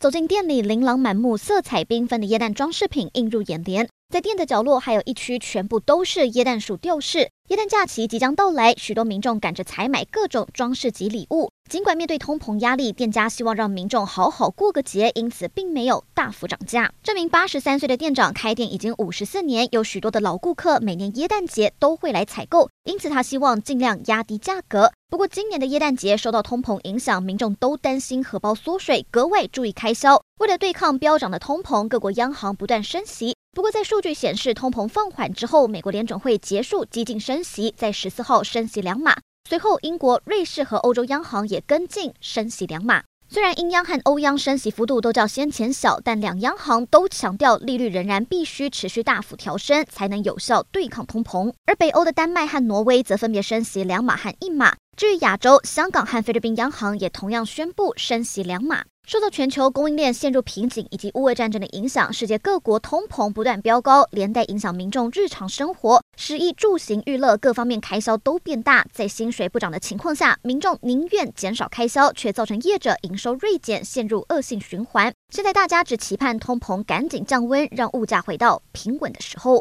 [0.00, 3.86] 走进店里，琳琅满目、色彩缤纷的椰蛋装饰品映入眼帘。
[4.08, 7.28] 在店的角落，还有一区全部都是椰蛋树吊饰。
[7.50, 11.50] 椰蛋假期即将到来，许多民众赶着采买各种装饰及礼物。
[11.68, 16.90] 尽管面对通膨压力，店家希望让民众好好过个节，因此并没有大幅涨价。
[17.02, 24.92] 这名八十三岁的店长开店已经五十四年，有许多的老顾客每年椰蛋节都会来采购，因此他希望尽量压低价格。
[25.10, 30.22] 不过今年的耶诞节受到通膨影响，民众都担心荷包缩水，格外注意开销。
[30.38, 33.34] 为了对抗飙涨的通膨，各国央行不断升息。
[33.52, 39.16] 不过在数据显示通膨放缓之后，美国联准会结束激进升息，在十四号升息两码。
[39.48, 43.02] 随后，英国、瑞士和欧洲央行也跟进升息两码。
[43.28, 51.52] 虽然英央和欧央升息幅度都较先前小，但两央行都强调利率仍然必须持续大幅调升，才能有效对抗通膨。
[51.66, 54.76] 而北欧的丹麦和挪威则分别升息两码和一码。
[55.00, 58.84] 至于亚洲，香港和菲律宾央行也同样宣布升息两码。
[59.08, 68.84] 受到全球供应链陷入瓶颈以及乌俄战争的影响，世界各国通膨不断飙高，连带影响民众日常生活，食衣住行娱乐各方面开销都变大。
[68.92, 75.10] 在薪水不涨的情况下，民众宁愿减少开销，却造成业者营收锐减，陷入恶性循环。
[75.32, 79.58] 现在大家只期盼通膨赶紧降温，让物价回到平稳的时候。